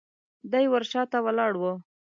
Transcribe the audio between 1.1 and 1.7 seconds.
ولاړ و.